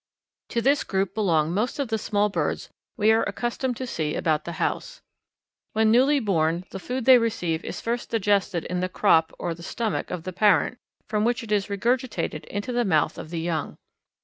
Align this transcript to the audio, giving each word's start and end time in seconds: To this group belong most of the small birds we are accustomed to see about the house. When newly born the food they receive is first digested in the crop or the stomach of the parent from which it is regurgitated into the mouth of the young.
To 0.49 0.63
this 0.63 0.83
group 0.83 1.13
belong 1.13 1.53
most 1.53 1.77
of 1.77 1.89
the 1.89 1.99
small 1.99 2.27
birds 2.27 2.71
we 2.97 3.11
are 3.11 3.21
accustomed 3.21 3.77
to 3.77 3.85
see 3.85 4.15
about 4.15 4.45
the 4.45 4.53
house. 4.53 5.03
When 5.73 5.91
newly 5.91 6.19
born 6.19 6.65
the 6.71 6.79
food 6.79 7.05
they 7.05 7.19
receive 7.19 7.63
is 7.63 7.81
first 7.81 8.09
digested 8.09 8.65
in 8.65 8.79
the 8.79 8.89
crop 8.89 9.31
or 9.37 9.53
the 9.53 9.61
stomach 9.61 10.09
of 10.09 10.23
the 10.23 10.33
parent 10.33 10.79
from 11.07 11.23
which 11.23 11.43
it 11.43 11.51
is 11.51 11.67
regurgitated 11.69 12.45
into 12.45 12.71
the 12.73 12.83
mouth 12.83 13.19
of 13.19 13.29
the 13.29 13.41
young. 13.41 13.77